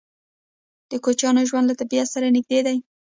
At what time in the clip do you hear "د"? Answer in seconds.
0.91-0.93